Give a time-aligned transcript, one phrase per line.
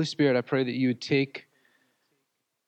[0.00, 1.46] Holy Spirit, I pray that you would take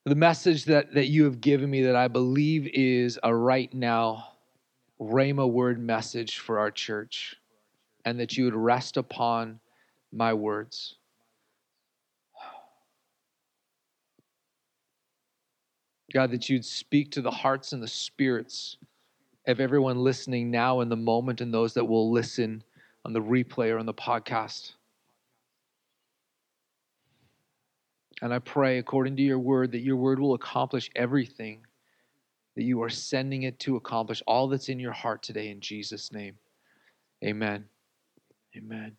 [0.04, 4.34] the message that, that you have given me that I believe is a right now
[5.00, 7.34] Rhema word message for our church,
[8.04, 9.60] and that you would rest upon
[10.12, 10.96] my words.
[16.12, 18.76] God, that you'd speak to the hearts and the spirits
[19.46, 22.62] of everyone listening now in the moment and those that will listen
[23.06, 24.72] on the replay or on the podcast.
[28.22, 31.66] And I pray, according to your word, that your word will accomplish everything
[32.54, 36.12] that you are sending it to accomplish, all that's in your heart today, in Jesus'
[36.12, 36.36] name.
[37.24, 37.64] Amen.
[38.56, 38.96] Amen.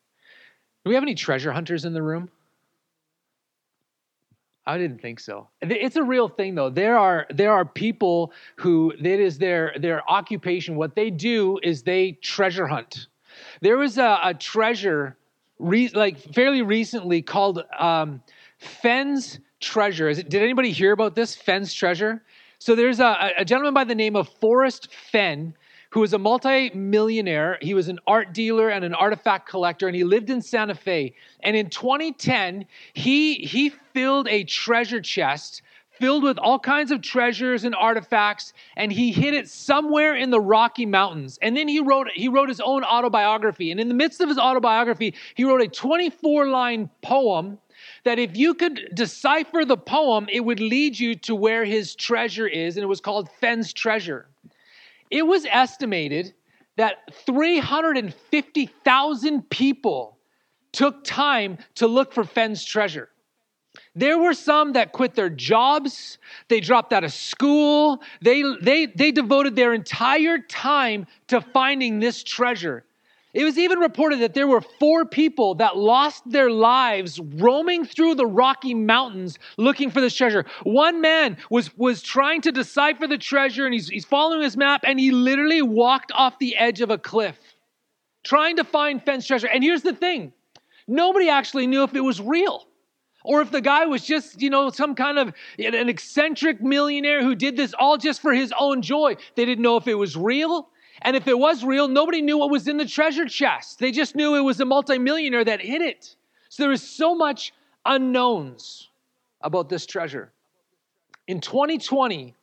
[0.83, 2.29] Do we have any treasure hunters in the room?
[4.65, 5.47] I didn't think so.
[5.61, 6.69] It's a real thing though.
[6.69, 10.75] There are there are people who that is their their occupation.
[10.75, 13.07] What they do is they treasure hunt.
[13.61, 15.17] There was a, a treasure
[15.59, 18.21] re, like fairly recently called um,
[18.63, 20.09] Fenn's Treasure.
[20.09, 22.23] It, did anybody hear about this Fenn's Treasure?
[22.59, 25.53] So there's a, a gentleman by the name of Forrest Fenn
[25.93, 27.59] who was a multi-millionaire.
[27.61, 31.13] He was an art dealer and an artifact collector, and he lived in Santa Fe.
[31.41, 35.61] And in 2010, he he filled a treasure chest
[35.99, 40.39] filled with all kinds of treasures and artifacts and he hid it somewhere in the
[40.39, 44.19] rocky mountains and then he wrote he wrote his own autobiography and in the midst
[44.19, 47.59] of his autobiography he wrote a 24 line poem
[48.03, 52.47] that if you could decipher the poem it would lead you to where his treasure
[52.47, 54.27] is and it was called Fenn's treasure
[55.09, 56.33] it was estimated
[56.75, 60.17] that 350,000 people
[60.71, 63.09] took time to look for Fenn's treasure.
[63.95, 66.17] There were some that quit their jobs,
[66.47, 72.23] they dropped out of school, they, they, they devoted their entire time to finding this
[72.23, 72.85] treasure.
[73.33, 78.13] It was even reported that there were four people that lost their lives roaming through
[78.15, 80.45] the Rocky Mountains looking for this treasure.
[80.61, 84.81] One man was, was trying to decipher the treasure and he's, he's following his map
[84.85, 87.39] and he literally walked off the edge of a cliff
[88.23, 89.47] trying to find Fenn's treasure.
[89.47, 90.31] And here's the thing
[90.87, 92.67] nobody actually knew if it was real
[93.23, 97.33] or if the guy was just, you know, some kind of an eccentric millionaire who
[97.33, 99.15] did this all just for his own joy.
[99.35, 100.69] They didn't know if it was real.
[101.01, 103.79] And if it was real, nobody knew what was in the treasure chest.
[103.79, 106.15] They just knew it was a multimillionaire that hid it.
[106.49, 107.53] So there is so much
[107.85, 108.89] unknowns
[109.41, 110.31] about this treasure.
[111.27, 112.35] In 2020,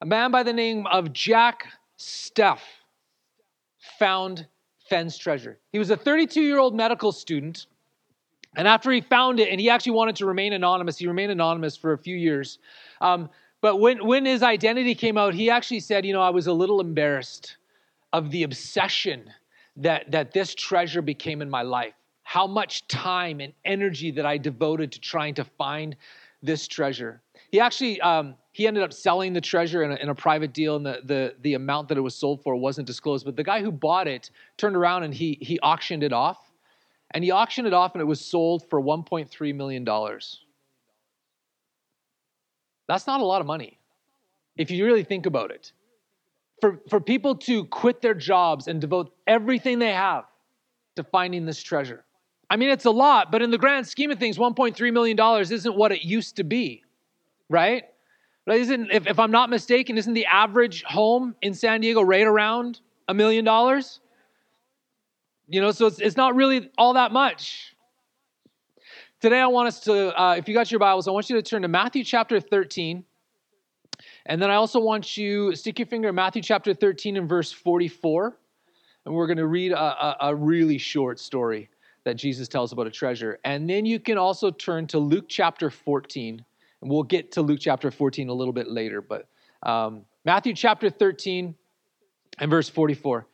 [0.00, 1.66] a man by the name of Jack
[1.98, 2.58] Stuef
[3.98, 4.46] found
[4.88, 5.58] Fenn's treasure.
[5.72, 7.66] He was a 32 year old medical student.
[8.56, 11.76] And after he found it, and he actually wanted to remain anonymous, he remained anonymous
[11.76, 12.58] for a few years.
[13.02, 13.28] Um,
[13.66, 16.52] but when, when his identity came out, he actually said, You know, I was a
[16.52, 17.56] little embarrassed
[18.12, 19.28] of the obsession
[19.78, 21.94] that, that this treasure became in my life.
[22.22, 25.96] How much time and energy that I devoted to trying to find
[26.42, 27.22] this treasure.
[27.50, 30.76] He actually um, he ended up selling the treasure in a, in a private deal,
[30.76, 33.24] and the, the the amount that it was sold for wasn't disclosed.
[33.24, 36.52] But the guy who bought it turned around and he he auctioned it off,
[37.10, 40.45] and he auctioned it off, and it was sold for 1.3 million dollars.
[42.88, 43.78] That's not a lot of money
[44.56, 45.72] if you really think about it.
[46.60, 50.24] For, for people to quit their jobs and devote everything they have
[50.96, 52.04] to finding this treasure.
[52.48, 55.76] I mean, it's a lot, but in the grand scheme of things, $1.3 million isn't
[55.76, 56.82] what it used to be,
[57.50, 57.84] right?
[58.46, 62.26] But isn't, if, if I'm not mistaken, isn't the average home in San Diego right
[62.26, 64.00] around a million dollars?
[65.48, 67.75] You know, so it's, it's not really all that much.
[69.18, 71.42] Today, I want us to, uh, if you got your Bibles, I want you to
[71.42, 73.02] turn to Matthew chapter 13.
[74.26, 77.50] And then I also want you stick your finger in Matthew chapter 13 and verse
[77.50, 78.36] 44.
[79.06, 81.70] And we're going to read a, a, a really short story
[82.04, 83.38] that Jesus tells about a treasure.
[83.42, 86.44] And then you can also turn to Luke chapter 14.
[86.82, 89.00] And we'll get to Luke chapter 14 a little bit later.
[89.00, 89.28] But
[89.62, 91.54] um, Matthew chapter 13
[92.38, 93.26] and verse 44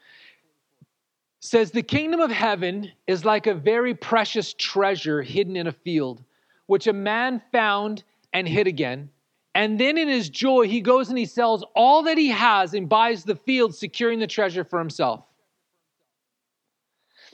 [1.43, 6.23] says, The kingdom of heaven is like a very precious treasure hidden in a field,
[6.67, 9.11] which a man found and hid again.
[9.55, 12.89] And then in his joy, he goes and he sells all that he has and
[12.89, 15.25] buys the field, securing the treasure for himself.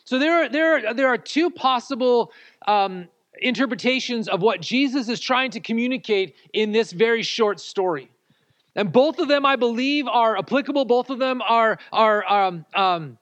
[0.04, 2.32] So there are, there are, there are two possible
[2.66, 3.08] um,
[3.40, 8.10] interpretations of what Jesus is trying to communicate in this very short story.
[8.74, 10.86] And both of them, I believe, are applicable.
[10.86, 13.18] Both of them are, are um, um,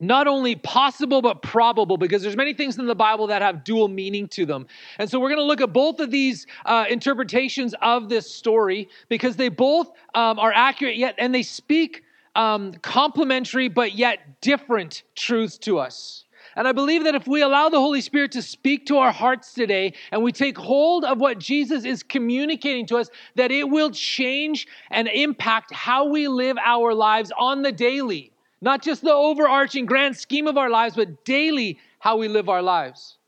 [0.00, 3.88] not only possible but probable because there's many things in the bible that have dual
[3.88, 4.66] meaning to them
[4.98, 8.88] and so we're going to look at both of these uh, interpretations of this story
[9.08, 12.02] because they both um, are accurate yet and they speak
[12.34, 16.24] um, complementary but yet different truths to us
[16.56, 19.52] And I believe that if we allow the Holy Spirit to speak to our hearts
[19.54, 23.90] today and we take hold of what Jesus is communicating to us, that it will
[23.90, 28.32] change and impact how we live our lives on the daily.
[28.62, 32.62] Not just the overarching grand scheme of our lives, but daily how we live our
[32.62, 33.18] lives.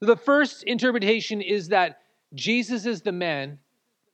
[0.00, 2.00] The first interpretation is that
[2.34, 3.58] Jesus is the man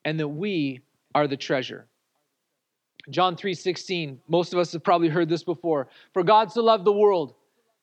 [0.04, 0.80] and that we
[1.14, 1.86] are the treasure.
[3.08, 4.20] John 3:16.
[4.28, 5.88] Most of us have probably heard this before.
[6.12, 7.34] For God so loved the world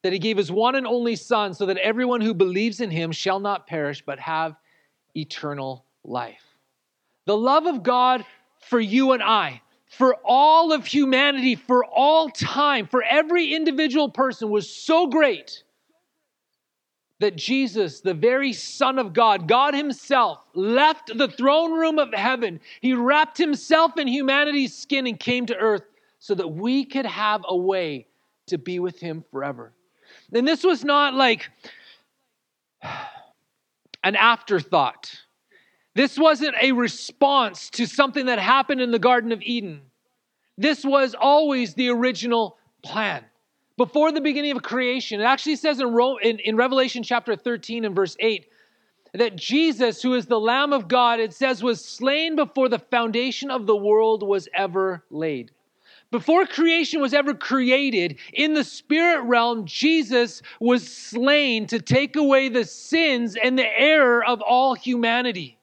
[0.03, 3.11] that he gave his one and only son so that everyone who believes in him
[3.11, 4.55] shall not perish but have
[5.15, 6.43] eternal life.
[7.25, 8.25] The love of God
[8.61, 14.49] for you and I, for all of humanity, for all time, for every individual person
[14.49, 15.63] was so great
[17.19, 22.59] that Jesus, the very Son of God, God Himself, left the throne room of heaven.
[22.81, 25.83] He wrapped Himself in humanity's skin and came to earth
[26.19, 28.07] so that we could have a way
[28.47, 29.73] to be with Him forever.
[30.31, 31.49] And this was not like
[34.03, 35.11] an afterthought.
[35.97, 39.81] This wasn't a response to something that happened in the Garden of Eden.
[40.55, 43.25] This was always the original plan
[43.77, 45.19] before the beginning of creation.
[45.19, 45.87] It actually says in,
[46.21, 48.45] in, in Revelation chapter 13 and verse 8
[49.13, 53.49] that Jesus, who is the Lamb of God, it says, was slain before the foundation
[53.49, 55.49] of the world was ever laid.
[56.11, 62.49] Before creation was ever created, in the spirit realm, Jesus was slain to take away
[62.49, 65.56] the sins and the error of all humanity.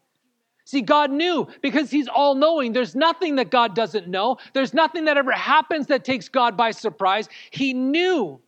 [0.74, 2.72] See, God knew because He's all knowing.
[2.72, 6.72] There's nothing that God doesn't know, there's nothing that ever happens that takes God by
[6.72, 7.28] surprise.
[7.52, 8.40] He knew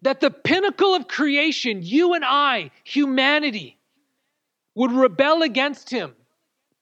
[0.00, 3.78] that the pinnacle of creation, you and I, humanity,
[4.74, 6.16] would rebel against Him.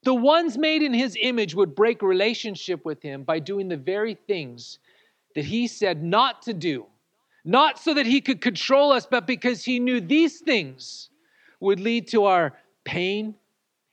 [0.04, 4.14] The ones made in His image would break relationship with Him by doing the very
[4.28, 4.78] things
[5.34, 6.86] that He said not to do.
[7.44, 11.10] Not so that He could control us, but because He knew these things
[11.58, 13.34] would lead to our pain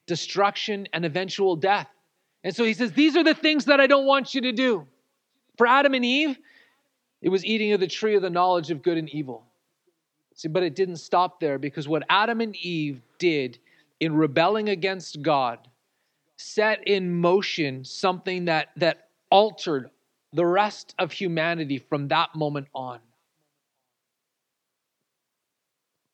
[0.07, 1.87] destruction, and eventual death.
[2.43, 4.87] And so he says, These are the things that I don't want you to do.
[5.57, 6.37] For Adam and Eve,
[7.21, 9.43] it was eating of the tree of the knowledge of good and evil.
[10.35, 13.57] See, but it didn't stop there because what Adam and Eve did
[13.99, 15.59] in rebelling against God
[16.37, 19.89] set in motion something that, that altered
[20.33, 22.99] the rest of humanity from that moment on.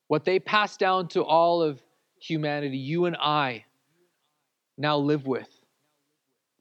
[0.07, 1.81] What they passed down to all of
[2.19, 3.65] humanity, you and I,
[4.81, 5.47] now live with.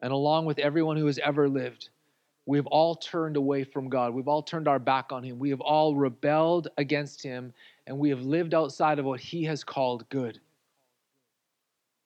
[0.03, 1.91] And along with everyone who has ever lived,
[2.47, 4.15] we have all turned away from God.
[4.15, 5.39] We've all turned our back on Him.
[5.39, 7.53] We have all rebelled against Him,
[7.87, 10.41] and we have lived outside of what He has called good.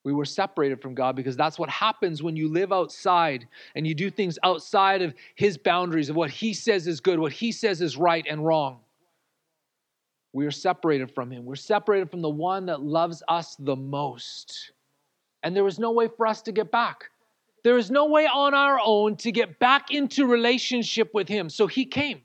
[0.05, 3.95] We were separated from God because that's what happens when you live outside and you
[3.95, 7.81] do things outside of His boundaries, of what He says is good, what He says
[7.81, 8.81] is right and wrong.
[10.35, 11.45] We are separated from Him.
[11.45, 14.73] We're separated from the one that loves us the most
[15.45, 17.11] and there was no way for us to get back.
[17.63, 21.49] There is no way on our own to get back into relationship with Him.
[21.49, 22.23] So He came.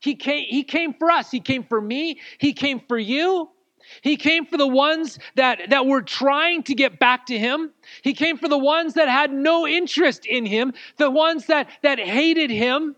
[0.00, 1.30] He came, he came for us.
[1.30, 2.20] He came for me.
[2.36, 3.48] He came for you.
[4.02, 7.70] He came for the ones that, that were trying to get back to him.
[8.02, 11.98] He came for the ones that had no interest in him, the ones that, that
[11.98, 12.96] hated him.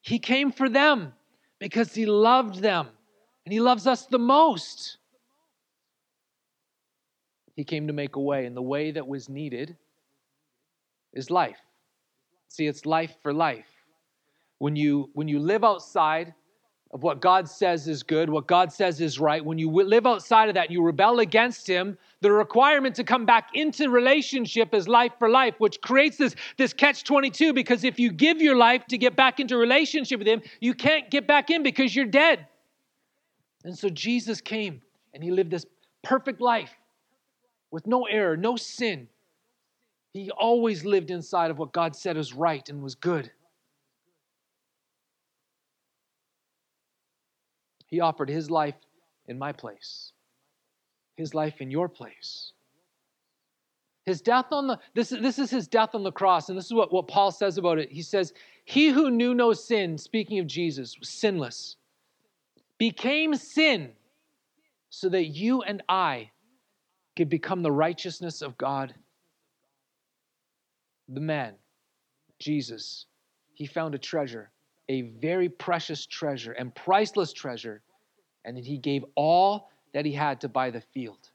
[0.00, 1.12] He came for them
[1.58, 2.88] because he loved them
[3.44, 4.97] and he loves us the most.
[7.58, 9.76] He came to make a way, and the way that was needed
[11.12, 11.58] is life.
[12.46, 13.66] See, it's life for life.
[14.58, 16.34] When you when you live outside
[16.92, 20.48] of what God says is good, what God says is right, when you live outside
[20.48, 25.14] of that, you rebel against Him, the requirement to come back into relationship is life
[25.18, 28.96] for life, which creates this, this catch 22 because if you give your life to
[28.96, 32.46] get back into relationship with Him, you can't get back in because you're dead.
[33.64, 34.80] And so Jesus came
[35.12, 35.66] and He lived this
[36.04, 36.77] perfect life
[37.70, 39.08] with no error, no sin.
[40.12, 43.30] He always lived inside of what God said was right and was good.
[47.86, 48.74] He offered his life
[49.26, 50.12] in my place,
[51.16, 52.52] his life in your place.
[54.04, 56.72] His death on the, this, this is his death on the cross, and this is
[56.72, 57.92] what, what Paul says about it.
[57.92, 58.32] He says,
[58.64, 61.76] He who knew no sin, speaking of Jesus, was sinless,
[62.78, 63.92] became sin
[64.88, 66.30] so that you and I
[67.18, 68.94] could become the righteousness of God.
[71.08, 71.54] The man,
[72.38, 73.06] Jesus,
[73.54, 74.52] he found a treasure,
[74.88, 77.82] a very precious treasure and priceless treasure,
[78.44, 81.30] and then he gave all that he had to buy the field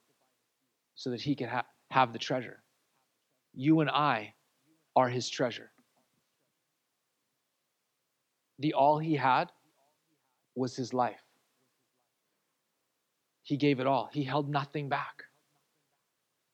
[0.95, 2.63] so that he could ha- have the treasure.
[3.53, 4.35] You and I
[4.95, 5.69] are his treasure.
[8.59, 9.51] The all he had
[10.55, 11.25] was his life.
[13.41, 15.25] He gave it all, He held nothing back.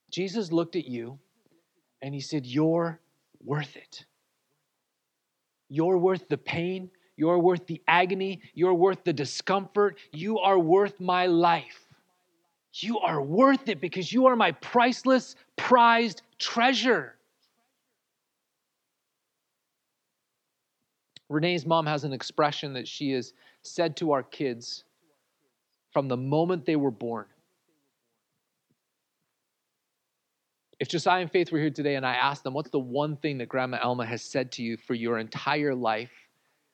[0.10, 1.20] Jesus looked at you
[2.02, 3.00] and He said, You're
[3.44, 4.06] worth it.
[5.70, 6.90] You're worth the pain.
[7.16, 8.42] You're worth the agony.
[8.54, 9.98] You're worth the discomfort.
[10.12, 11.86] You are worth my life.
[12.74, 17.16] You are worth it because you are my priceless, prized treasure.
[21.30, 24.84] Renee's mom has an expression that she has said to our kids
[25.92, 27.26] from the moment they were born.
[30.80, 33.38] If Josiah and Faith were here today and I asked them, what's the one thing
[33.40, 36.12] that Grandma Elma has said to you for your entire life,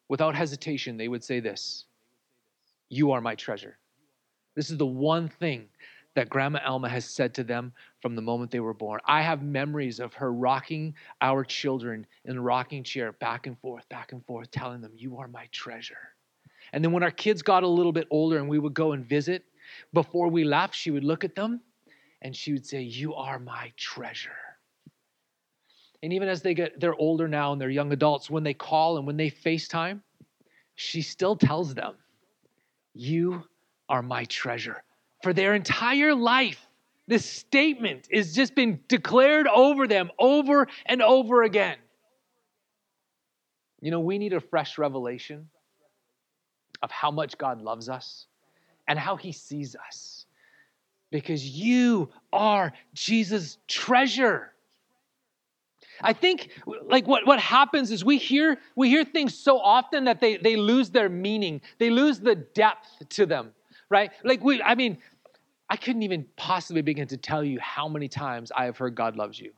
[0.09, 1.85] without hesitation, they would say this
[2.88, 3.79] You are my treasure.
[4.55, 5.67] This is the one thing
[6.13, 9.01] that Grandma Elma has said to them from the moment they were born.
[9.05, 13.89] I have memories of her rocking our children in a rocking chair back and forth,
[13.89, 16.13] back and forth, telling them, You are my treasure.
[16.74, 19.03] And then when our kids got a little bit older and we would go and
[19.03, 19.45] visit,
[19.93, 21.62] before we left, she would look at them
[22.22, 24.31] and she would say, You are my treasure.
[26.03, 28.98] And even as they get they're older now and they're young adults, when they call
[28.98, 30.01] and when they FaceTime,
[30.75, 31.95] she still tells them,
[32.93, 33.43] You
[33.89, 34.84] are my treasure
[35.24, 36.65] for their entire life.
[37.07, 41.77] This statement has just been declared over them over and over again.
[43.81, 45.50] You know, we need a fresh revelation
[46.81, 48.25] of how much God loves us
[48.88, 50.14] and how he sees us
[51.12, 54.51] because you are Jesus' treasure.
[56.01, 56.50] I think
[56.88, 60.55] like what, what happens is we hear we hear things so often that they, they
[60.55, 61.62] lose their meaning.
[61.77, 63.51] They lose the depth to them,
[63.89, 64.12] right?
[64.24, 64.97] Like we I mean,
[65.69, 69.15] I couldn't even possibly begin to tell you how many times I have heard God
[69.15, 69.53] loves you,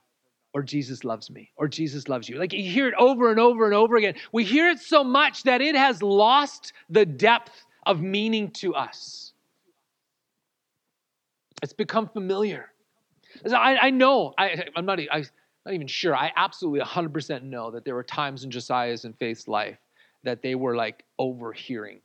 [0.54, 2.38] or Jesus loves me, or Jesus loves you.
[2.38, 4.16] Like you hear it over and over and over again.
[4.32, 9.27] We hear it so much that it has lost the depth of meaning to us.
[11.62, 12.72] It's become familiar.
[13.54, 15.26] I, I know, I, I'm not, I,
[15.66, 16.16] not even sure.
[16.16, 19.78] I absolutely 100% know that there were times in Josiah's and Faith's life
[20.24, 22.00] that they were like overhearing,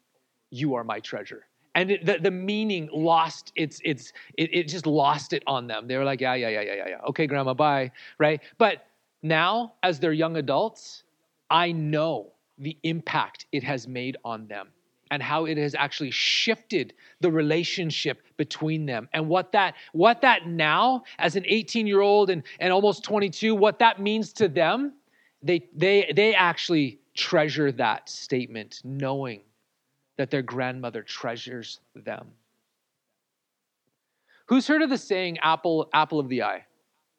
[0.50, 1.46] You are my treasure.
[1.74, 5.88] And it, the, the meaning lost its its it, it just lost it on them.
[5.88, 6.98] They were like yeah yeah yeah yeah yeah yeah.
[7.08, 7.92] Okay grandma bye.
[8.18, 8.42] Right?
[8.58, 8.84] But
[9.22, 11.04] now as they're young adults
[11.50, 14.68] i know the impact it has made on them
[15.12, 20.48] and how it has actually shifted the relationship between them and what that what that
[20.48, 24.94] now as an 18 year old and, and almost 22 what that means to them
[25.42, 29.42] they they they actually treasure that statement knowing
[30.16, 32.28] that their grandmother treasures them.
[34.46, 36.64] Who's heard of the saying apple apple of the eye?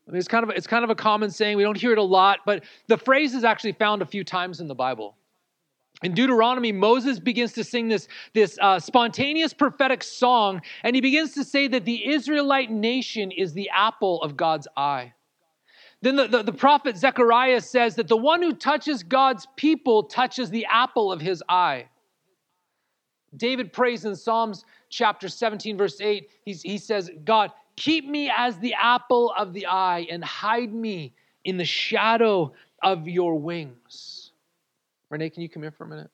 [0.08, 1.58] I mean, it's kind of it's kind of a common saying.
[1.58, 4.60] We don't hear it a lot, but the phrase is actually found a few times
[4.62, 5.16] in the Bible.
[6.04, 11.34] In Deuteronomy, Moses begins to sing this, this uh, spontaneous prophetic song, and he begins
[11.36, 15.14] to say that the Israelite nation is the apple of God's eye.
[16.02, 20.50] Then the, the, the prophet Zechariah says that the one who touches God's people touches
[20.50, 21.88] the apple of his eye.
[23.38, 26.30] David prays in Psalms chapter 17, verse 8.
[26.44, 31.14] He's, he says, God, keep me as the apple of the eye and hide me
[31.46, 32.52] in the shadow
[32.84, 34.13] of your wings.
[35.14, 36.10] Renee, can you come here for a minute?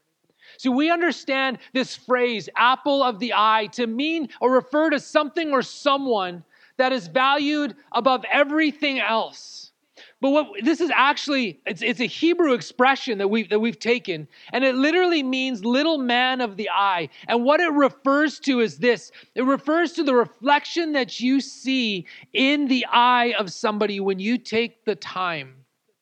[0.58, 5.51] See, we understand this phrase, apple of the eye, to mean or refer to something
[5.51, 6.44] or someone
[6.77, 9.72] that is valued above everything else.
[10.20, 14.27] But what this is actually, it's, it's a Hebrew expression that we've, that we've taken,
[14.51, 17.08] and it literally means little man of the eye.
[17.29, 22.06] And what it refers to is this it refers to the reflection that you see
[22.34, 25.56] in the eye of somebody when you take the time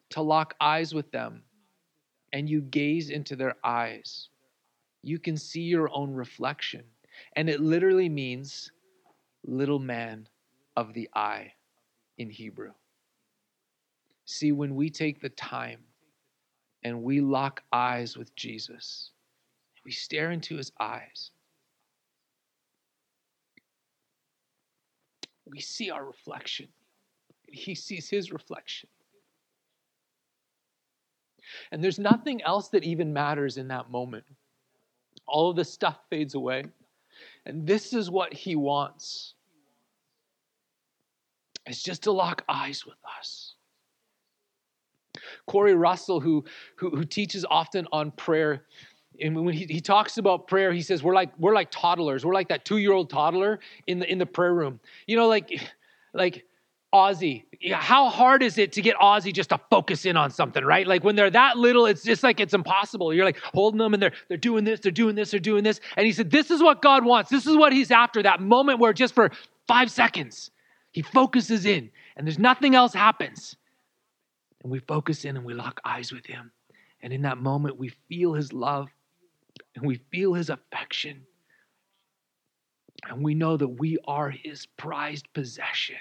[0.09, 1.43] to lock eyes with them
[2.33, 4.29] and you gaze into their eyes.
[5.03, 6.83] You can see your own reflection.
[7.35, 8.71] And it literally means
[9.45, 10.27] little man
[10.75, 11.53] of the eye
[12.17, 12.71] in Hebrew.
[14.25, 15.79] See, when we take the time
[16.83, 19.11] and we lock eyes with Jesus,
[19.85, 21.31] we stare into his eyes,
[25.45, 26.67] we see our reflection.
[27.47, 28.89] He sees his reflection.
[31.71, 34.25] And there's nothing else that even matters in that moment.
[35.27, 36.65] All of the stuff fades away.
[37.45, 39.33] And this is what he wants.
[41.65, 43.55] It's just to lock eyes with us.
[45.45, 48.63] Corey Russell, who, who, who teaches often on prayer,
[49.19, 52.25] and when he, he talks about prayer, he says we're like we're like toddlers.
[52.25, 54.79] We're like that two-year-old toddler in the in the prayer room.
[55.07, 55.59] You know, like
[56.13, 56.45] like
[56.93, 57.43] Ozzy.
[57.73, 60.87] How hard is it to get Ozzy just to focus in on something, right?
[60.87, 63.13] Like when they're that little, it's just like it's impossible.
[63.13, 65.81] You're like holding them and they're they're doing this, they're doing this, they're doing this.
[65.97, 67.29] And he said, This is what God wants.
[67.29, 68.23] This is what he's after.
[68.23, 69.31] That moment where just for
[69.67, 70.51] five seconds,
[70.91, 73.55] he focuses in and there's nothing else happens.
[74.63, 76.51] And we focus in and we lock eyes with him.
[77.01, 78.89] And in that moment, we feel his love
[79.75, 81.25] and we feel his affection.
[83.07, 85.97] And we know that we are his prized possession.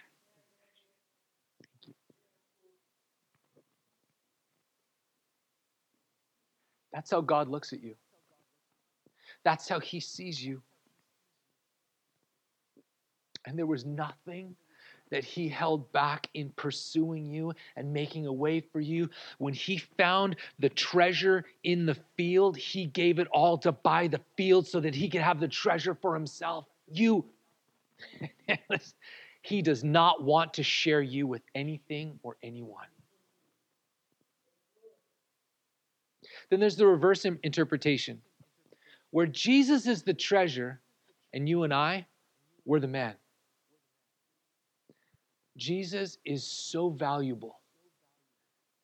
[6.97, 7.95] That's how God looks at you.
[9.45, 10.63] That's how he sees you.
[13.45, 14.57] And there was nothing
[15.11, 19.11] that he held back in pursuing you and making a way for you.
[19.37, 24.23] When he found the treasure in the field, he gave it all to buy the
[24.35, 26.65] field so that he could have the treasure for himself.
[26.91, 27.27] You,
[29.43, 32.87] he does not want to share you with anything or anyone.
[36.51, 38.21] Then there's the reverse interpretation,
[39.11, 40.81] where Jesus is the treasure
[41.33, 42.07] and you and I,
[42.65, 43.15] we're the man.
[45.57, 47.61] Jesus is so valuable,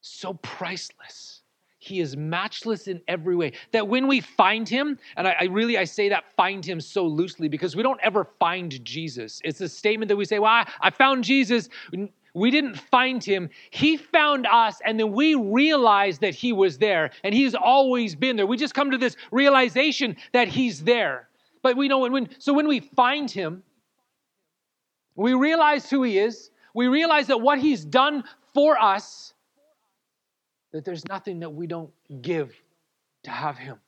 [0.00, 1.42] so priceless.
[1.78, 3.52] He is matchless in every way.
[3.72, 7.04] That when we find him, and I, I, really I say that find him so
[7.04, 9.40] loosely because we don't ever find Jesus.
[9.44, 11.68] It's a statement that we say, "Well, I, I found Jesus."
[12.34, 13.50] We didn't find him.
[13.70, 18.36] He found us, and then we realized that he was there, and he's always been
[18.36, 18.46] there.
[18.46, 21.28] We just come to this realization that he's there.
[21.62, 23.62] But we know when, when so when we find him,
[25.14, 26.50] we realize who he is.
[26.74, 28.24] We realize that what he's done
[28.54, 29.34] for us,
[30.72, 31.90] that there's nothing that we don't
[32.22, 32.54] give
[33.24, 33.78] to have him.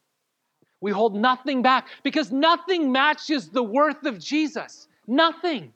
[0.82, 4.86] We hold nothing back because nothing matches the worth of Jesus.
[5.06, 5.72] Nothing.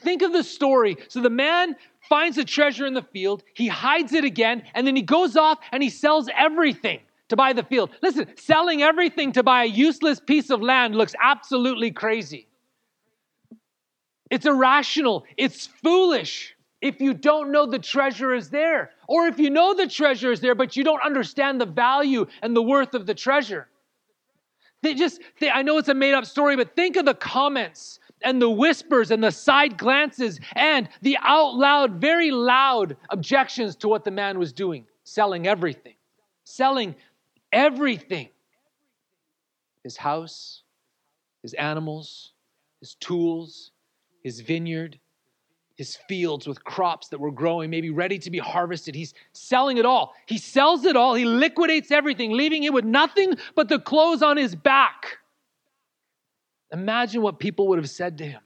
[0.00, 0.96] Think of the story.
[1.08, 1.76] So the man
[2.08, 5.58] finds a treasure in the field, he hides it again, and then he goes off
[5.72, 7.90] and he sells everything to buy the field.
[8.02, 12.46] Listen, selling everything to buy a useless piece of land looks absolutely crazy.
[14.30, 19.50] It's irrational, it's foolish if you don't know the treasure is there, or if you
[19.50, 23.06] know the treasure is there, but you don't understand the value and the worth of
[23.06, 23.68] the treasure.
[24.82, 27.98] They just, they, I know it's a made up story, but think of the comments
[28.22, 33.88] and the whispers and the side glances and the out loud, very loud objections to
[33.88, 35.94] what the man was doing, selling everything,
[36.44, 36.94] selling
[37.52, 38.28] everything
[39.82, 40.62] his house,
[41.42, 42.32] his animals,
[42.80, 43.70] his tools,
[44.22, 44.98] his vineyard,
[45.76, 48.94] his fields with crops that were growing, maybe ready to be harvested.
[48.94, 50.14] He's selling it all.
[50.26, 51.14] He sells it all.
[51.14, 55.18] He liquidates everything, leaving him with nothing but the clothes on his back.
[56.72, 58.40] Imagine what people would have said to him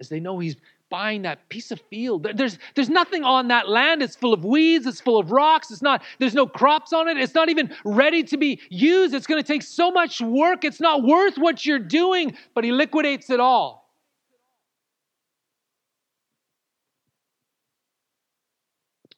[0.00, 0.56] as they know he's
[0.92, 2.28] buying that piece of field.
[2.34, 4.02] There's, there's nothing on that land.
[4.02, 7.16] It's full of weeds, it's full of rocks, it's not, there's no crops on it,
[7.16, 9.14] it's not even ready to be used.
[9.14, 12.72] It's going to take so much work, it's not worth what you're doing, but he
[12.72, 13.90] liquidates it all.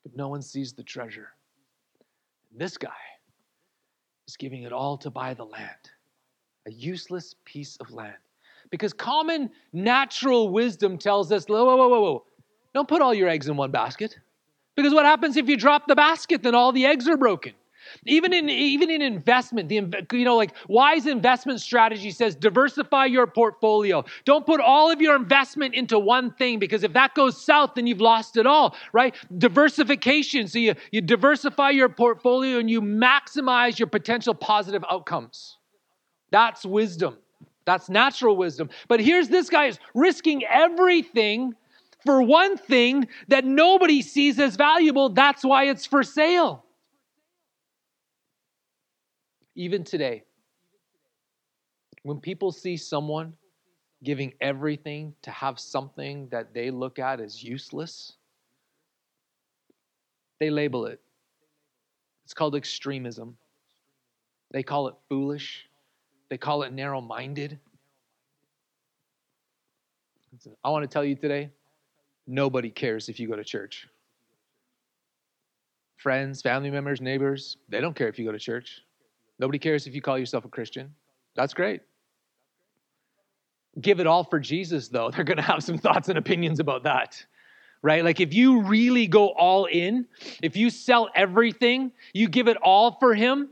[0.05, 1.31] But no one sees the treasure.
[2.57, 2.91] This guy
[4.29, 5.91] is giving it all to buy the land,
[6.67, 8.15] a useless piece of land.
[8.75, 12.25] Because common natural wisdom tells us, whoa, whoa, whoa, whoa,
[12.75, 14.19] don't put all your eggs in one basket.
[14.75, 16.43] Because what happens if you drop the basket?
[16.43, 17.53] Then all the eggs are broken.
[18.05, 19.77] Even in even in investment, the
[20.13, 24.05] you know like wise investment strategy says diversify your portfolio.
[24.25, 27.87] Don't put all of your investment into one thing because if that goes south, then
[27.87, 29.15] you've lost it all, right?
[29.39, 30.49] Diversification.
[30.49, 35.59] So you, you diversify your portfolio and you maximize your potential positive outcomes.
[36.31, 37.19] That's wisdom.
[37.65, 38.71] That's natural wisdom.
[38.89, 41.55] But here's this guy is risking everything
[42.05, 45.09] for one thing that nobody sees as valuable.
[45.09, 46.65] That's why it's for sale.
[49.55, 50.25] Even today,
[52.03, 53.35] when people see someone
[54.03, 58.13] giving everything to have something that they look at as useless,
[60.41, 61.01] they label it.
[62.25, 63.37] It's called extremism.
[64.51, 65.67] They call it foolish.
[66.35, 67.61] They call it narrow minded.
[70.65, 71.51] I want to tell you today
[72.27, 73.87] nobody cares if you go to church.
[75.97, 78.81] Friends, family members, neighbors, they don't care if you go to church.
[79.39, 80.93] Nobody cares if you call yourself a Christian.
[81.37, 81.83] That's great.
[83.81, 85.11] Give it all for Jesus, though.
[85.15, 87.25] They're going to have some thoughts and opinions about that
[87.85, 88.03] right?
[88.03, 90.07] Like if you really go all in,
[90.43, 93.51] if you sell everything, you give it all for Him,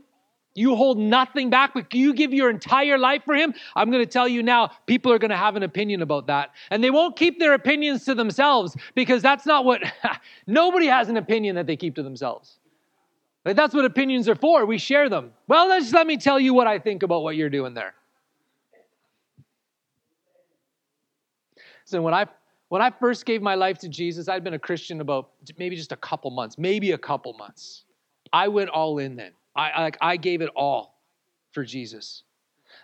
[0.55, 3.53] You hold nothing back, but you give your entire life for Him.
[3.75, 6.51] I'm going to tell you now, people are going to have an opinion about that.
[6.69, 9.81] And they won't keep their opinions to themselves because that's not what,
[10.47, 12.59] nobody has an opinion that they keep to themselves.
[13.45, 14.65] Like that's what opinions are for.
[14.65, 15.33] We share them.
[15.47, 17.93] Well, just let me tell you what I think about what you're doing there.
[21.85, 22.27] So when I
[22.69, 25.91] when I first gave my life to Jesus, I'd been a Christian about maybe just
[25.91, 27.83] a couple months, maybe a couple months.
[28.31, 29.33] I went all in then.
[29.55, 30.99] I like I gave it all
[31.51, 32.23] for Jesus.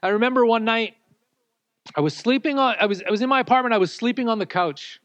[0.03, 0.95] I remember one night
[1.95, 4.39] I was sleeping on I was I was in my apartment, I was sleeping on
[4.39, 5.01] the couch.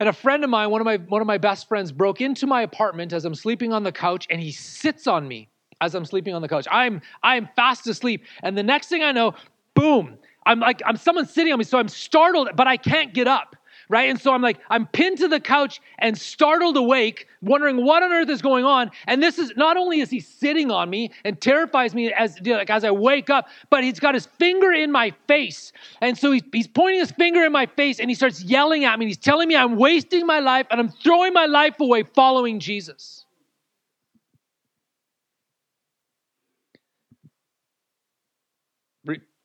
[0.00, 2.46] And a friend of mine, one of my one of my best friends broke into
[2.46, 5.48] my apartment as I'm sleeping on the couch and he sits on me
[5.80, 6.66] as I'm sleeping on the couch.
[6.70, 9.34] I'm I'm fast asleep and the next thing I know,
[9.74, 13.28] boom, I'm like I'm someone sitting on me so I'm startled but I can't get
[13.28, 13.54] up
[13.88, 14.08] right?
[14.08, 18.12] And so I'm like, I'm pinned to the couch and startled awake, wondering what on
[18.12, 18.90] earth is going on.
[19.06, 22.70] And this is not only is he sitting on me and terrifies me as, like,
[22.70, 25.72] as I wake up, but he's got his finger in my face.
[26.00, 28.98] And so he's, he's pointing his finger in my face and he starts yelling at
[28.98, 29.04] me.
[29.04, 32.60] And he's telling me I'm wasting my life and I'm throwing my life away following
[32.60, 33.24] Jesus.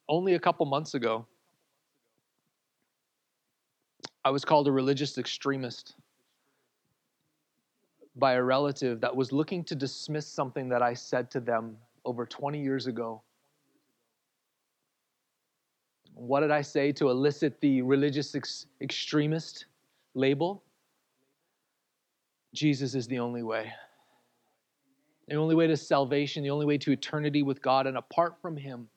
[0.10, 1.26] Only a couple months ago,
[4.28, 5.96] I was called a religious extremist
[8.18, 12.26] by a relative that was looking to dismiss something that I said to them over
[12.26, 13.22] 20 years ago.
[16.14, 19.68] What did I say to elicit the religious ex- extremist
[20.14, 20.62] label?
[22.54, 23.72] Jesus is the only way.
[25.30, 27.88] The only way to salvation, the only way to eternity with God.
[27.88, 28.90] And apart from Him,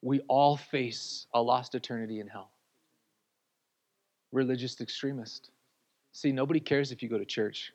[0.00, 2.52] we all face a lost eternity in hell
[4.32, 5.50] religious extremist.
[6.12, 7.72] See, nobody cares if you go to church.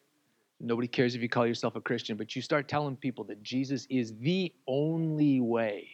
[0.60, 3.86] Nobody cares if you call yourself a Christian, but you start telling people that Jesus
[3.90, 5.90] is the only way.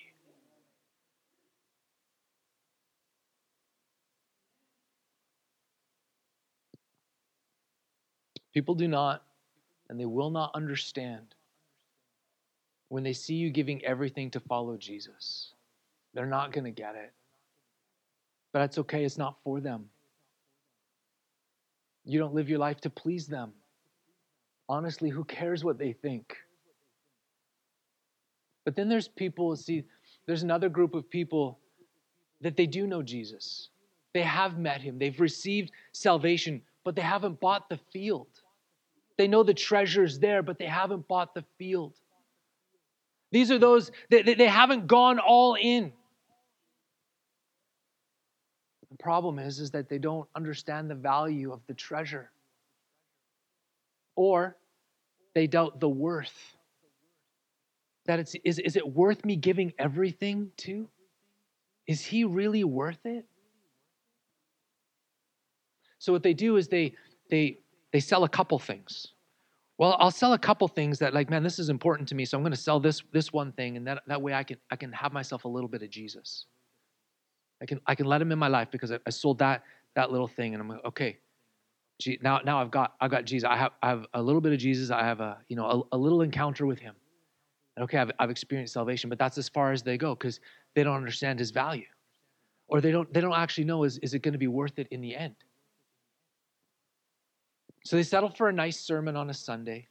[8.53, 9.23] People do not
[9.89, 11.35] and they will not understand
[12.87, 15.53] when they see you giving everything to follow Jesus.
[16.13, 17.11] They're not going to get it.
[18.53, 19.89] But that's okay, it's not for them.
[22.03, 23.51] You don't live your life to please them.
[24.67, 26.35] Honestly, who cares what they think?
[28.65, 29.83] But then there's people, see,
[30.25, 31.59] there's another group of people
[32.41, 33.69] that they do know Jesus.
[34.13, 38.27] They have met him, they've received salvation, but they haven't bought the field.
[39.17, 41.93] They know the treasure's there, but they haven't bought the field.
[43.31, 45.93] These are those that they, haven't gone all in.
[48.89, 52.31] The problem is, is that they don't understand the value of the treasure.
[54.15, 54.55] Or
[55.33, 56.55] they doubt the worth.
[58.05, 60.87] That it's is, is it worth me giving everything to?
[61.87, 63.25] Is he really worth it?
[65.99, 66.93] So what they do is they
[67.29, 67.59] they
[67.91, 69.13] they sell a couple things.
[69.77, 72.37] Well, I'll sell a couple things that like, man, this is important to me, so
[72.37, 74.75] I'm going to sell this this one thing, and that, that way I can I
[74.75, 76.45] can have myself a little bit of Jesus.
[77.61, 79.63] I can I can let him in my life because I, I sold that
[79.95, 81.19] that little thing, and I'm like, okay,
[81.99, 83.47] gee, now now I've got I've got Jesus.
[83.47, 84.89] I have I have a little bit of Jesus.
[84.89, 86.95] I have a you know a, a little encounter with him.
[87.75, 90.41] And okay, I've, I've experienced salvation, but that's as far as they go because
[90.75, 91.85] they don't understand his value,
[92.67, 94.87] or they don't they don't actually know is is it going to be worth it
[94.91, 95.35] in the end.
[97.85, 99.87] So they settle for a nice sermon on a Sunday.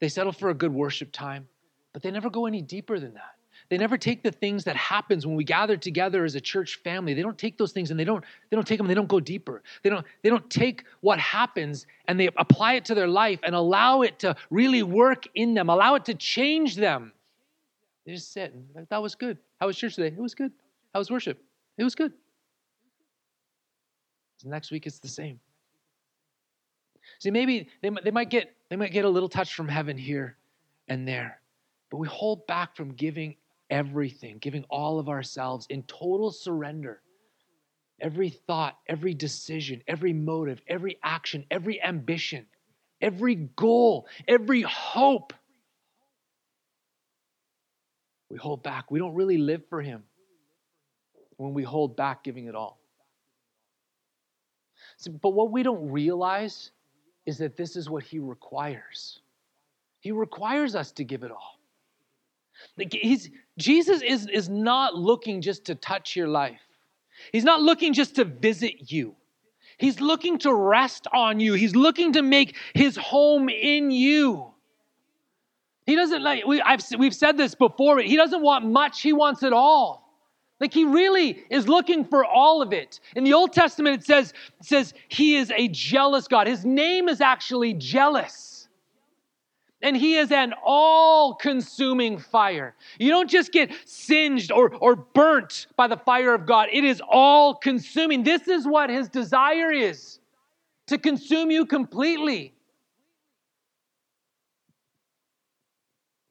[0.00, 1.48] They settle for a good worship time,
[1.92, 3.37] but they never go any deeper than that.
[3.70, 7.12] They never take the things that happens when we gather together as a church family.
[7.12, 8.86] They don't take those things and they don't they don't take them.
[8.86, 9.62] They don't go deeper.
[9.82, 13.54] They don't they don't take what happens and they apply it to their life and
[13.54, 15.68] allow it to really work in them.
[15.68, 17.12] Allow it to change them.
[18.06, 19.36] They just sit and like, that was good.
[19.60, 20.16] How was church today?
[20.16, 20.52] It was good.
[20.94, 21.38] How was worship?
[21.76, 22.12] It was good.
[24.38, 25.40] So next week it's the same.
[27.18, 30.38] See, maybe they, they might get they might get a little touch from heaven here
[30.88, 31.42] and there,
[31.90, 33.36] but we hold back from giving
[33.70, 37.02] everything, giving all of ourselves in total surrender.
[38.00, 42.46] Every thought, every decision, every motive, every action, every ambition,
[43.00, 45.32] every goal, every hope.
[48.30, 48.90] We hold back.
[48.90, 50.04] We don't really live for Him
[51.38, 52.78] when we hold back giving it all.
[54.98, 56.70] See, but what we don't realize
[57.26, 59.20] is that this is what He requires.
[60.00, 61.58] He requires us to give it all.
[62.76, 66.60] He's, Jesus is, is not looking just to touch your life.
[67.32, 69.16] He's not looking just to visit you.
[69.76, 71.52] He's looking to rest on you.
[71.52, 74.52] He's looking to make his home in you.
[75.86, 79.42] He doesn't like, we, I've, we've said this before, he doesn't want much, he wants
[79.42, 80.08] it all.
[80.60, 82.98] Like he really is looking for all of it.
[83.14, 86.46] In the Old Testament, it says, it says he is a jealous God.
[86.48, 88.57] His name is actually jealous.
[89.80, 92.74] And he is an all consuming fire.
[92.98, 97.00] You don't just get singed or, or burnt by the fire of God, it is
[97.08, 98.24] all consuming.
[98.24, 100.18] This is what his desire is
[100.88, 102.54] to consume you completely.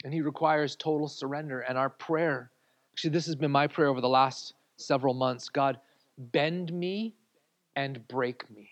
[0.04, 1.62] And He requires total surrender.
[1.62, 2.52] And our prayer,
[2.94, 5.80] actually, this has been my prayer over the last several months God,
[6.18, 7.16] bend me
[7.76, 8.70] and break me.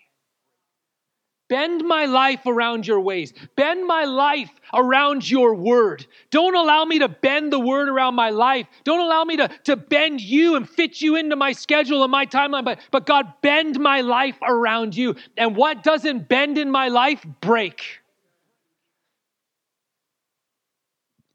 [1.48, 3.32] Bend my life around your ways.
[3.54, 6.04] Bend my life around your word.
[6.30, 8.66] Don't allow me to bend the word around my life.
[8.82, 12.26] Don't allow me to, to bend you and fit you into my schedule and my
[12.26, 12.64] timeline.
[12.64, 15.14] But, but God, bend my life around you.
[15.36, 18.00] And what doesn't bend in my life, break.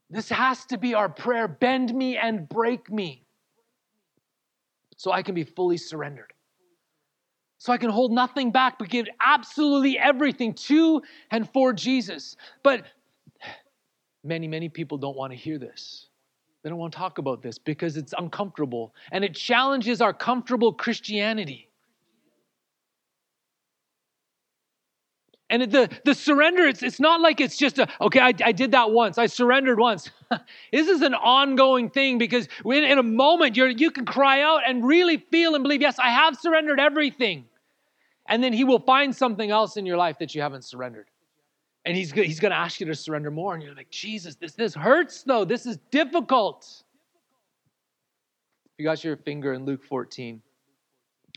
[0.09, 3.23] This has to be our prayer bend me and break me
[4.97, 6.33] so I can be fully surrendered.
[7.61, 12.35] So I can hold nothing back, but give absolutely everything to and for Jesus.
[12.63, 12.85] But
[14.23, 16.07] many, many people don't want to hear this.
[16.63, 20.73] They don't want to talk about this because it's uncomfortable and it challenges our comfortable
[20.73, 21.69] Christianity.
[25.51, 28.71] And the, the surrender, it's, it's not like it's just a, okay, I, I did
[28.71, 29.19] that once.
[29.19, 30.09] I surrendered once.
[30.71, 34.61] this is an ongoing thing because when, in a moment you you can cry out
[34.65, 37.45] and really feel and believe, yes, I have surrendered everything.
[38.31, 41.09] And then he will find something else in your life that you haven't surrendered.
[41.85, 43.53] And he's, he's going to ask you to surrender more.
[43.53, 45.43] And you're like, Jesus, this, this hurts though.
[45.43, 46.65] This is difficult.
[48.65, 50.41] If you got your finger in Luke 14,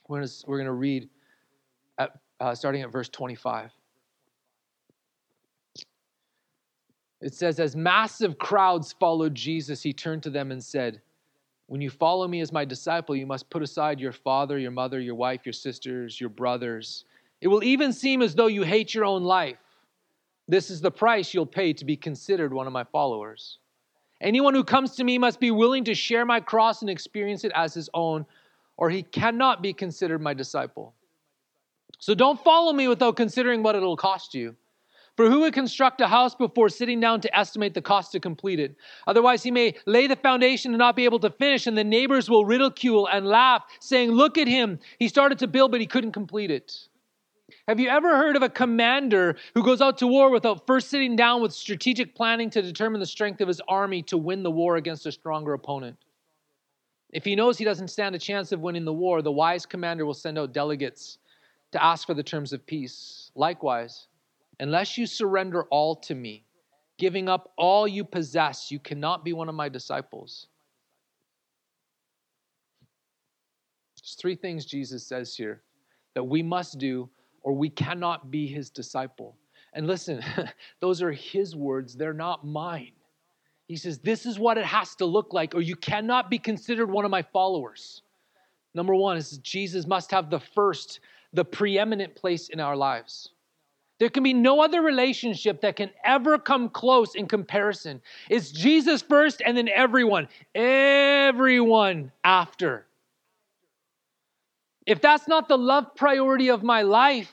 [0.08, 1.08] we're going to, we're to read
[1.98, 3.70] at, uh, starting at verse 25.
[7.20, 11.00] It says, As massive crowds followed Jesus, he turned to them and said,
[11.66, 15.00] When you follow me as my disciple, you must put aside your father, your mother,
[15.00, 17.04] your wife, your sisters, your brothers.
[17.40, 19.56] It will even seem as though you hate your own life.
[20.46, 23.58] This is the price you'll pay to be considered one of my followers.
[24.20, 27.52] Anyone who comes to me must be willing to share my cross and experience it
[27.54, 28.26] as his own,
[28.76, 30.94] or he cannot be considered my disciple.
[31.98, 34.56] So don't follow me without considering what it'll cost you.
[35.16, 38.58] For who would construct a house before sitting down to estimate the cost to complete
[38.58, 38.74] it?
[39.06, 42.28] Otherwise, he may lay the foundation and not be able to finish, and the neighbors
[42.28, 44.80] will ridicule and laugh, saying, Look at him.
[44.98, 46.88] He started to build, but he couldn't complete it.
[47.68, 51.14] Have you ever heard of a commander who goes out to war without first sitting
[51.14, 54.76] down with strategic planning to determine the strength of his army to win the war
[54.76, 55.96] against a stronger opponent?
[57.10, 60.04] If he knows he doesn't stand a chance of winning the war, the wise commander
[60.04, 61.18] will send out delegates
[61.70, 63.30] to ask for the terms of peace.
[63.36, 64.08] Likewise,
[64.60, 66.44] Unless you surrender all to me,
[66.98, 70.46] giving up all you possess, you cannot be one of my disciples.
[73.96, 75.62] There's three things Jesus says here
[76.14, 77.08] that we must do,
[77.42, 79.36] or we cannot be his disciple.
[79.72, 80.22] And listen,
[80.80, 82.92] those are his words, they're not mine.
[83.66, 86.90] He says, This is what it has to look like, or you cannot be considered
[86.90, 88.02] one of my followers.
[88.74, 91.00] Number one is Jesus must have the first,
[91.32, 93.30] the preeminent place in our lives.
[93.98, 98.02] There can be no other relationship that can ever come close in comparison.
[98.28, 102.86] It's Jesus first and then everyone, everyone after.
[104.86, 107.32] If that's not the love priority of my life,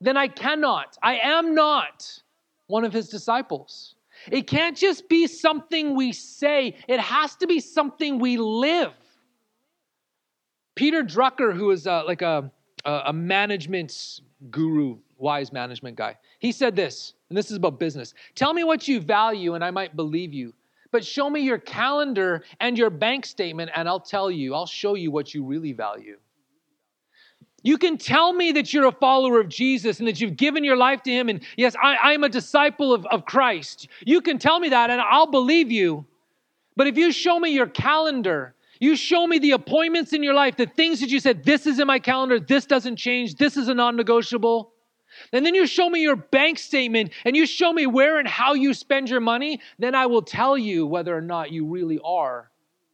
[0.00, 2.22] then I cannot, I am not
[2.66, 3.94] one of his disciples.
[4.30, 8.92] It can't just be something we say, it has to be something we live.
[10.74, 12.50] Peter Drucker, who is a, like a,
[12.84, 16.16] a management guru, wise management guy.
[16.38, 19.70] He said this, and this is about business Tell me what you value, and I
[19.70, 20.52] might believe you.
[20.92, 24.94] But show me your calendar and your bank statement, and I'll tell you, I'll show
[24.94, 26.18] you what you really value.
[27.62, 30.76] You can tell me that you're a follower of Jesus and that you've given your
[30.76, 33.88] life to Him, and yes, I, am a disciple of, of Christ.
[34.04, 36.06] You can tell me that, and I'll believe you.
[36.74, 40.56] But if you show me your calendar, you show me the appointments in your life,
[40.56, 43.68] the things that you said, this is in my calendar, this doesn't change, this is
[43.68, 44.69] a non negotiable.
[45.32, 48.54] And then you show me your bank statement and you show me where and how
[48.54, 52.50] you spend your money, then I will tell you whether or not you really are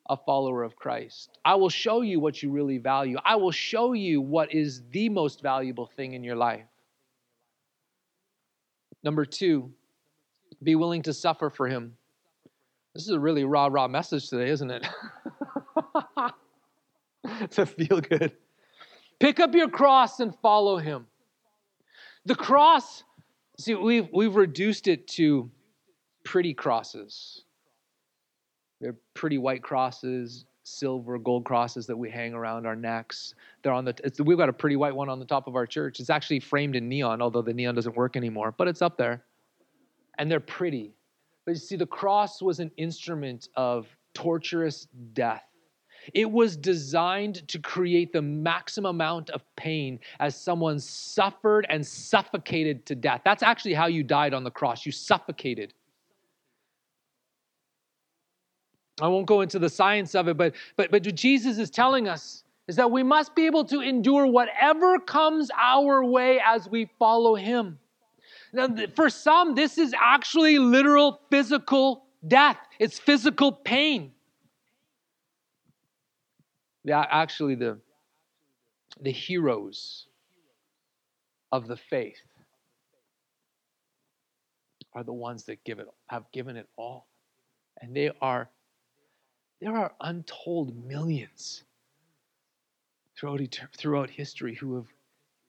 [0.09, 1.39] a follower of Christ.
[1.45, 3.17] I will show you what you really value.
[3.25, 6.67] I will show you what is the most valuable thing in your life.
[9.03, 9.73] Number two,
[10.63, 11.97] be willing to suffer for Him.
[12.95, 14.87] This is a really raw, raw message today, isn't it?
[17.51, 18.33] to feel good.
[19.19, 21.07] Pick up your cross and follow Him.
[22.27, 23.05] The cross,
[23.57, 25.49] see, we've, we've reduced it to
[26.25, 27.45] pretty crosses.
[28.81, 33.35] They're pretty white crosses, silver, gold crosses that we hang around our necks.
[33.63, 33.95] They're on the.
[34.25, 36.01] we've got a pretty white one on the top of our church.
[36.01, 38.53] It's actually framed in neon, although the neon doesn't work anymore.
[38.53, 39.23] But it's up there,
[40.19, 40.95] and they're pretty.
[41.45, 45.45] But you see, the cross was an instrument of torturous death.
[46.15, 52.87] It was designed to create the maximum amount of pain as someone suffered and suffocated
[52.87, 53.23] to death.
[53.25, 54.87] That's actually how you died on the cross.
[54.87, 55.73] You suffocated.
[59.01, 62.45] I won't go into the science of it, but, but, but Jesus is telling us
[62.67, 67.35] is that we must be able to endure whatever comes our way as we follow
[67.35, 67.79] him.
[68.53, 74.13] Now, for some, this is actually literal physical death, it's physical pain.
[76.87, 77.81] Yeah, actually, the,
[79.01, 80.07] the heroes
[81.51, 82.23] of the faith
[84.95, 87.09] are the ones that give it, have given it all.
[87.83, 88.49] And they are
[89.61, 91.65] there are untold millions
[93.19, 93.41] throughout,
[93.77, 94.87] throughout history who have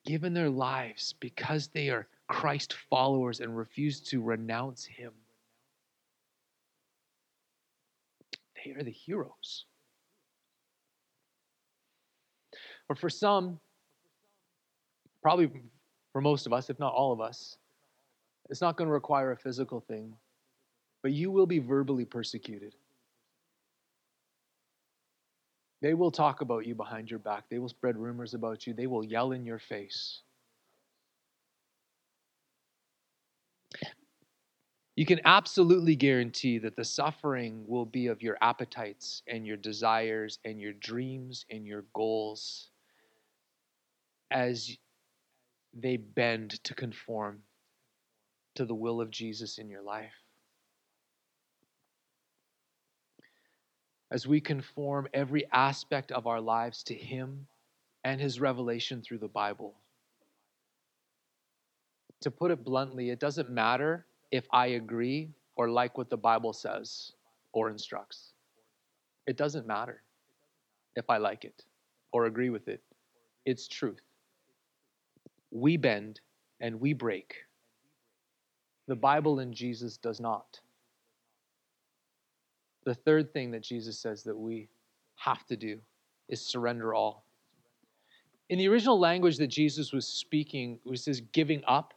[0.05, 5.11] given their lives because they are Christ followers and refuse to renounce Him.
[8.55, 9.65] They are the heroes.
[12.89, 13.59] Or for some,
[15.21, 15.49] probably
[16.13, 17.57] for most of us, if not all of us,
[18.49, 20.13] it's not going to require a physical thing,
[21.01, 22.75] but you will be verbally persecuted.
[25.81, 27.43] They will talk about you behind your back.
[27.49, 28.73] They will spread rumors about you.
[28.73, 30.21] They will yell in your face.
[34.95, 40.39] You can absolutely guarantee that the suffering will be of your appetites and your desires
[40.43, 42.69] and your dreams and your goals
[44.31, 44.77] as
[45.73, 47.39] they bend to conform
[48.55, 50.13] to the will of Jesus in your life.
[54.11, 57.47] as we conform every aspect of our lives to Him
[58.03, 59.73] and His revelation through the Bible.
[62.21, 66.53] To put it bluntly, it doesn't matter if I agree or like what the Bible
[66.53, 67.11] says
[67.53, 68.33] or instructs.
[69.27, 70.01] It doesn't matter
[70.95, 71.63] if I like it
[72.13, 72.81] or agree with it.
[73.45, 74.01] It's truth.
[75.57, 76.21] We bend
[76.59, 77.35] and we break.
[78.87, 80.59] The Bible and Jesus does not.
[82.85, 84.69] The third thing that Jesus says that we
[85.15, 85.79] have to do
[86.29, 87.25] is surrender all.
[88.49, 91.93] In the original language that Jesus was speaking, it says giving up.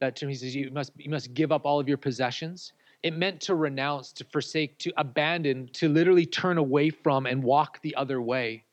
[0.00, 2.72] That term, he says you must, you must give up all of your possessions.
[3.02, 7.80] It meant to renounce, to forsake, to abandon, to literally turn away from and walk
[7.82, 8.64] the other way.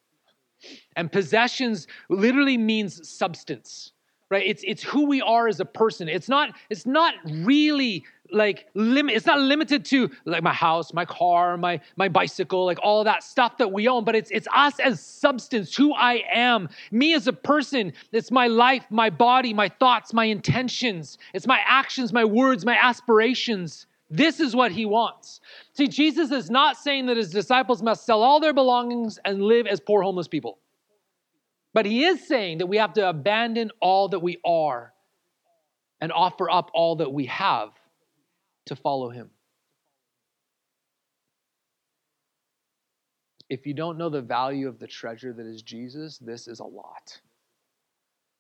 [0.96, 3.93] And possessions literally means substance
[4.34, 4.46] right?
[4.46, 6.10] It's it's who we are as a person.
[6.10, 11.06] It's not it's not really like limit it's not limited to like my house my
[11.06, 14.80] car my my bicycle like all that stuff that we own but it's it's us
[14.80, 16.67] as substance who i am.
[16.91, 21.19] Me as a person it's my life my body my thoughts my intentions.
[21.36, 23.86] It's my actions my words my aspirations.
[24.10, 25.39] This is what he wants.
[25.74, 29.67] See jesus is not saying that his disciples must sell all their belongings and live
[29.67, 30.58] as poor homeless people
[31.74, 34.94] but he is saying that we have to abandon all that we are
[36.00, 37.72] and offer up all that we have
[38.66, 39.30] to follow him.
[43.50, 46.66] If you don't know the value of the treasure that is Jesus, this is a
[46.66, 47.20] lot.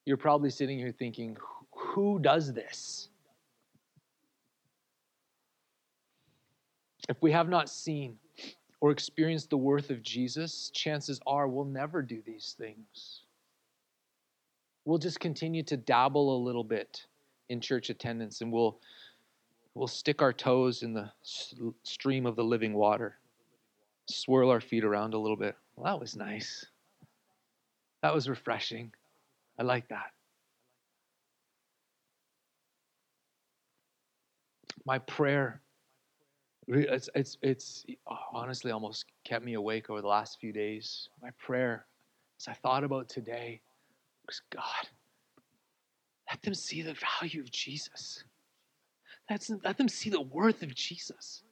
[0.05, 1.37] You're probably sitting here thinking,
[1.71, 3.09] who does this?
[7.09, 8.17] If we have not seen
[8.83, 13.21] or experienced the worth of Jesus, chances are we'll never do these things.
[14.83, 17.05] We'll just continue to dabble a little bit
[17.47, 18.77] in church attendance and we'll
[19.73, 21.09] we'll stick our toes in the
[21.83, 23.15] stream of the living water
[24.09, 25.55] swirl our feet around a little bit.
[25.77, 26.65] Well that was nice.
[28.01, 28.91] That was refreshing.
[29.57, 30.11] I like that.
[34.85, 35.61] My prayer
[36.67, 37.85] it's it's it's
[38.31, 41.85] honestly almost kept me awake over the last few days my prayer
[42.39, 43.61] as i thought about today
[44.25, 44.89] because God,
[46.29, 48.23] let them see the value of Jesus.
[49.29, 51.43] Let them, let them see the worth of Jesus.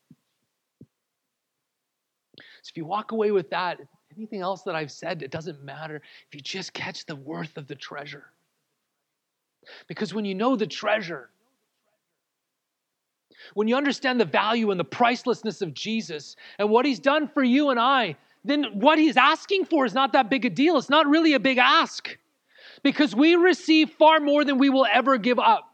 [0.79, 3.79] So if you walk away with that,
[4.15, 5.97] anything else that I've said, it doesn't matter
[6.27, 8.25] if you just catch the worth of the treasure.
[9.87, 11.29] Because when you know the treasure,
[13.53, 17.43] when you understand the value and the pricelessness of Jesus and what he's done for
[17.43, 20.77] you and I, then what he's asking for is not that big a deal.
[20.77, 22.17] It's not really a big ask
[22.83, 25.67] because we receive far more than we will ever give up.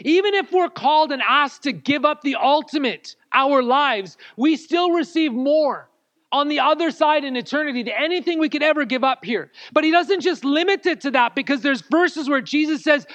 [0.00, 4.92] Even if we're called and asked to give up the ultimate, our lives, we still
[4.92, 5.88] receive more
[6.32, 9.50] on the other side in eternity than anything we could ever give up here.
[9.72, 13.06] But he doesn't just limit it to that because there's verses where Jesus says,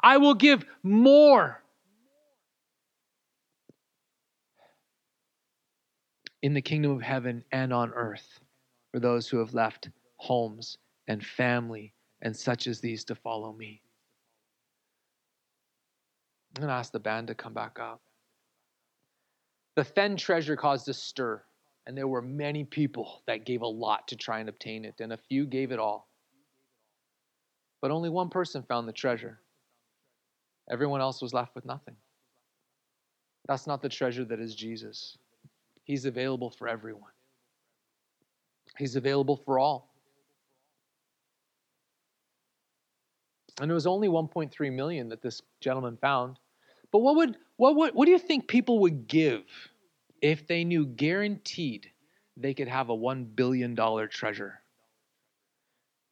[0.00, 1.62] I will give more.
[6.46, 8.38] In the kingdom of heaven and on earth
[8.92, 10.78] for those who have left homes
[11.08, 11.92] and family
[12.22, 13.82] and such as these to follow me.
[16.54, 18.00] I'm going to ask the band to come back up.
[19.74, 21.42] The Fenn treasure caused a stir,
[21.84, 25.12] and there were many people that gave a lot to try and obtain it, and
[25.12, 26.06] a few gave it all.
[27.82, 29.40] But only one person found the treasure.
[30.70, 31.96] Everyone else was left with nothing.
[33.48, 35.18] That's not the treasure that is Jesus.
[35.86, 37.12] He's available for everyone,
[38.76, 39.94] He's available for all.
[43.58, 46.38] And it was only 1.3 million that this gentleman found.
[46.92, 49.44] But what would what would what do you think people would give
[50.20, 51.90] if they knew guaranteed
[52.36, 54.60] they could have a 1 billion dollar treasure?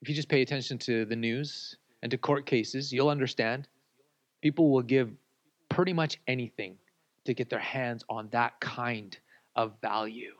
[0.00, 3.68] If you just pay attention to the news and to court cases, you'll understand.
[4.40, 5.10] People will give
[5.68, 6.78] pretty much anything
[7.24, 9.18] to get their hands on that kind
[9.56, 10.34] of value.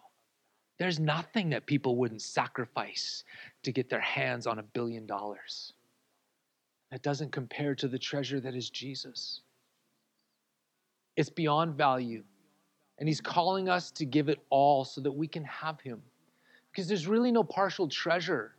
[0.79, 3.25] There's nothing that people wouldn't sacrifice
[3.63, 5.73] to get their hands on a billion dollars.
[6.91, 9.41] That doesn't compare to the treasure that is Jesus.
[11.17, 12.25] It's beyond value.
[12.99, 16.03] And He's calling us to give it all so that we can have Him.
[16.71, 18.55] Because there's really no partial treasure.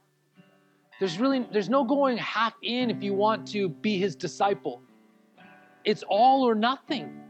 [1.00, 4.82] There's really there's no going half in if you want to be his disciple.
[5.84, 7.22] It's all or nothing.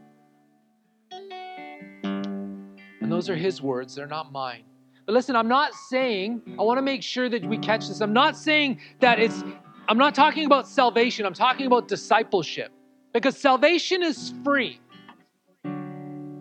[3.05, 4.63] And those are his words, they're not mine.
[5.05, 8.01] But listen, I'm not saying, I want to make sure that we catch this.
[8.01, 9.43] I'm not saying that it's
[9.87, 12.71] I'm not talking about salvation, I'm talking about discipleship.
[13.13, 14.79] Because salvation is free.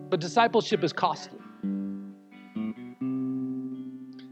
[0.09, 1.37] But discipleship is costly.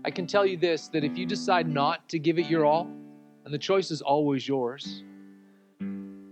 [0.04, 2.90] I can tell you this that if you decide not to give it your all,
[3.46, 5.04] and the choice is always yours,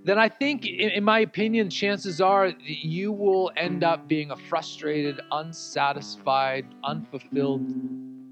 [0.04, 5.22] then I think, in my opinion, chances are you will end up being a frustrated,
[5.32, 7.68] unsatisfied, unfulfilled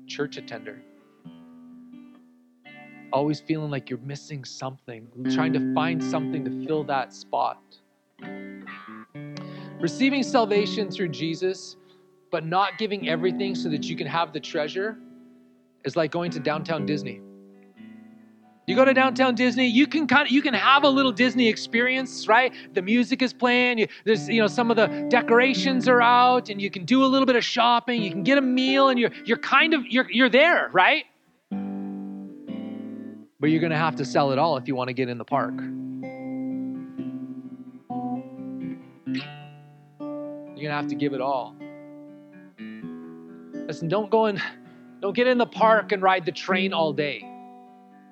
[0.07, 0.81] church attender.
[3.13, 7.61] Always feeling like you're missing something, trying to find something to fill that spot.
[9.79, 11.77] Receiving salvation through Jesus,
[12.31, 14.97] but not giving everything so that you can have the treasure,
[15.85, 17.21] is like going to downtown Disney.
[18.69, 21.47] You go to downtown Disney, you can kind of you can have a little Disney
[21.47, 22.53] experience, right?
[22.75, 26.61] The music is playing, you, there's you know some of the decorations are out, and
[26.61, 27.99] you can do a little bit of shopping.
[27.99, 31.05] You can get a meal, and you're you're kind of you're you're there, right?
[33.39, 35.25] But you're gonna have to sell it all if you want to get in the
[35.25, 35.55] park.
[40.59, 41.55] You're going to have to give it all.
[43.53, 44.39] Listen, don't go and
[45.01, 47.25] don't get in the park and ride the train all day.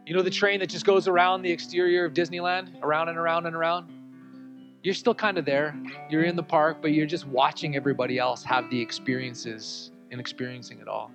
[0.07, 3.45] You know the train that just goes around the exterior of Disneyland, around and around
[3.45, 3.91] and around?
[4.81, 5.77] You're still kind of there.
[6.09, 10.79] You're in the park, but you're just watching everybody else have the experiences and experiencing
[10.79, 11.11] it all.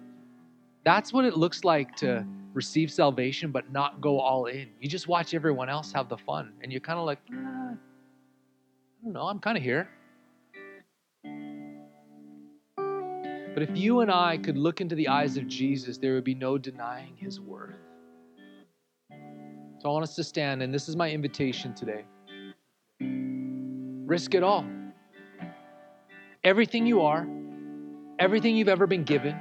[0.85, 4.69] That's what it looks like to receive salvation but not go all in.
[4.79, 9.05] You just watch everyone else have the fun, and you're kind of like, ah, I
[9.05, 9.89] don't know, I'm kind of here.
[13.55, 16.35] But if you and I could look into the eyes of Jesus, there would be
[16.35, 17.73] no denying his worth.
[19.83, 22.05] So I want us to stand, and this is my invitation today.
[23.01, 24.65] Risk it all.
[26.45, 27.27] Everything you are,
[28.21, 29.37] everything you've ever been given,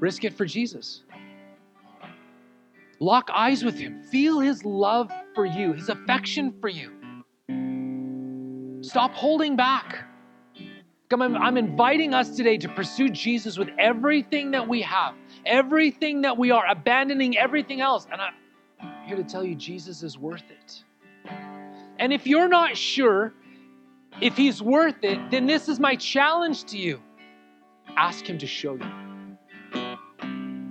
[0.00, 1.02] risk it for Jesus.
[2.98, 4.02] Lock eyes with him.
[4.02, 6.92] Feel his love for you, his affection for you.
[8.82, 10.04] Stop holding back.
[11.08, 15.14] Come, I'm, I'm inviting us today to pursue Jesus with everything that we have,
[15.46, 18.06] everything that we are, abandoning everything else.
[18.12, 18.34] And I'm
[19.10, 20.84] here to tell you, Jesus is worth it.
[21.98, 23.34] And if you're not sure
[24.20, 27.00] if he's worth it, then this is my challenge to you.
[27.96, 29.36] Ask him to show you.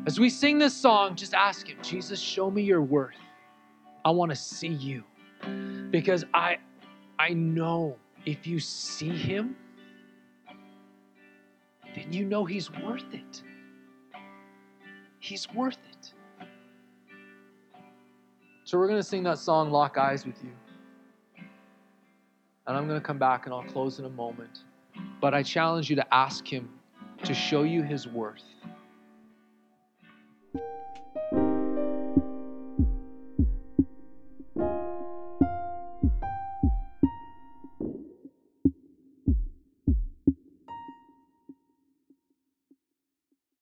[0.05, 3.17] As we sing this song, just ask him, Jesus, show me your worth.
[4.05, 5.03] I want to see you.
[5.91, 6.59] Because I
[7.19, 9.57] I know if you see him,
[11.93, 13.43] then you know He's worth it.
[15.19, 15.88] He's worth it.
[18.70, 20.51] So we're going to sing that song, Lock Eyes with You.
[22.67, 24.59] And I'm going to come back and I'll close in a moment.
[25.20, 26.70] But I challenge you to ask Him
[27.24, 28.43] to show you His worth.